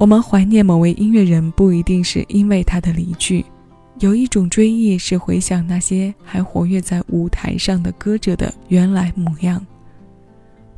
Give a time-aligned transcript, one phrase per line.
[0.00, 3.44] 我们怀念某位音乐人，不一定是因为他的离去，
[3.98, 9.62] 有一种追忆是回想那些还活跃在舞台上的歌者的原来模样。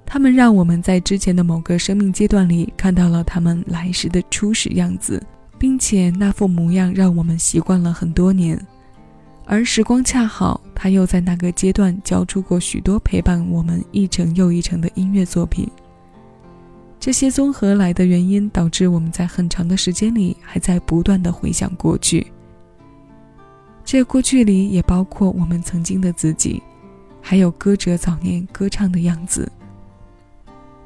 [0.04, 5.24] 他们让我们在之前的某个生命阶段里看到了他们来时的初始样子，
[5.56, 8.60] 并且那副模样让我们习惯了很多年。
[9.46, 15.70] 而时光恰好，他又在那个阶段交出过许多陪伴我们一程又一程的音乐作品。
[17.02, 22.24] 这些综合来的原因，导致我们在很长的时间里还在不断的回想过去。
[23.84, 26.62] 这过去里也包括我们曾经的自己，
[27.20, 29.50] 还有歌者早年歌唱的样子。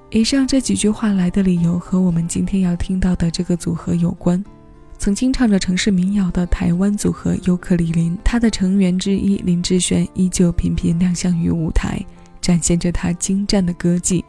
[0.08, 4.42] 以上这几句话来的理由和我们今天要听到的这个组合有关。
[4.96, 12.02] 曾经唱着城市民谣的台湾组合尤克里林，他的成员之一林志炫依旧频频亮相于舞台，
[12.40, 14.24] 展现着他精湛的歌技。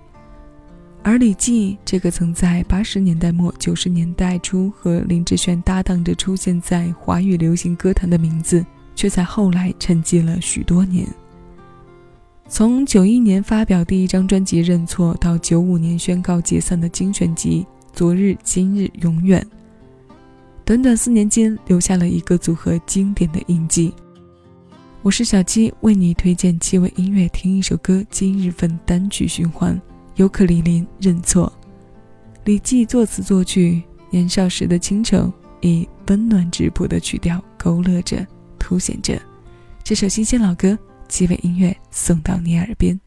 [1.03, 11.07] 而李记这个曾在八十年代末九十年代初和林志炫搭档着出现在华语流行歌坛的名字，却在后来沉寂了许多年。
[12.49, 19.41] 从九一年发表第一张专辑《认错》到九五年宣告解散的精选集《昨日今日永远》，
[20.65, 23.93] 短短四年间留下了一个组合经典的印记。
[25.03, 29.79] 我是小七，为你推荐七位音乐，听一首歌，今日份单曲循环。
[30.17, 31.51] 尤克里里认错，
[32.43, 38.25] 李记作词作曲，年少时的倾城，以温暖质朴的曲调勾勒着，
[38.57, 39.21] 凸显着
[39.83, 40.75] 这首新鲜老歌，
[41.07, 42.99] 七尾音乐送到你耳边。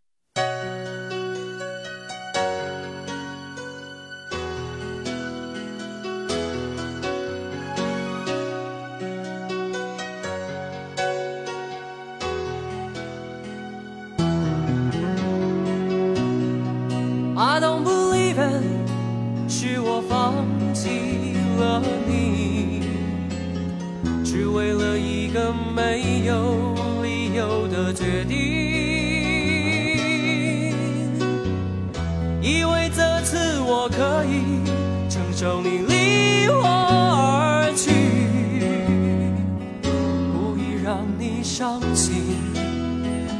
[41.60, 42.14] 伤心，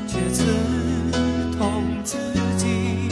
[0.07, 0.45] 却刺
[1.57, 2.19] 痛自
[2.59, 3.09] 己。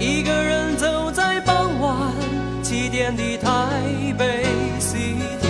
[0.00, 2.14] 一个人走在傍晚
[2.62, 3.50] 七点的台
[4.16, 4.46] 北
[4.80, 5.44] ct。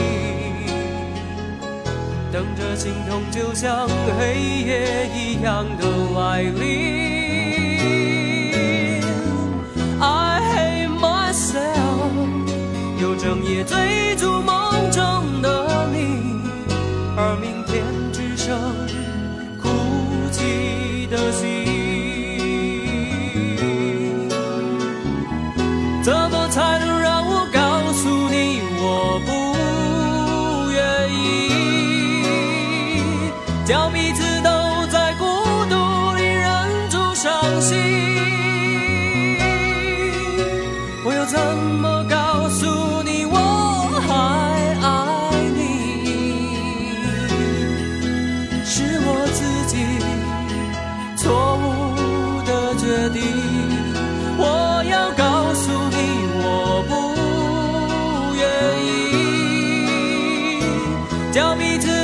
[2.33, 3.87] 等着心痛，就像
[4.19, 4.35] 黑
[4.67, 5.87] 夜一样的
[6.17, 6.57] 来临。
[10.01, 12.11] I hate myself，
[13.01, 16.43] 又整夜追逐梦中的你，
[17.17, 17.76] 而明天
[26.07, 31.51] 怎么才能让我告诉你我不愿意。
[33.65, 35.25] 叫彼此都在孤
[35.69, 38.06] 独里忍住伤心。
[61.37, 61.96] 要彼此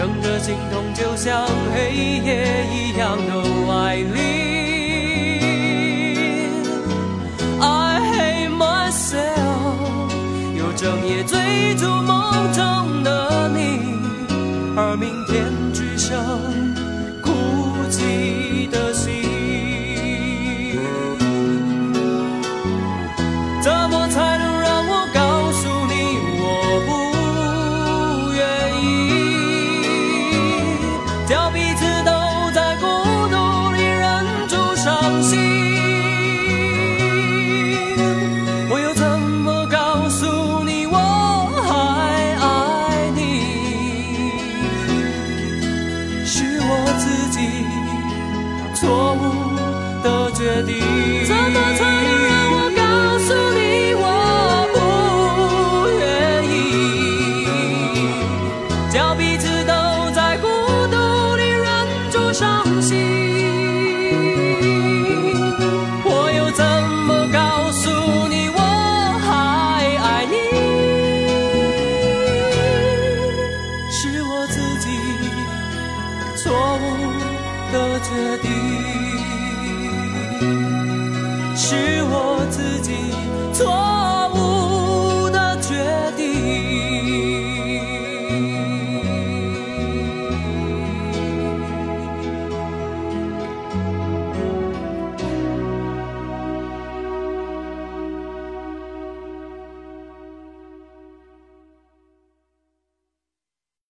[0.00, 1.92] 等着心痛就像黑
[2.24, 3.34] 夜一样的
[3.68, 4.16] 来临。
[7.60, 10.08] I hate myself，
[10.56, 12.19] 又整夜追逐梦
[48.80, 50.80] 错误的决定。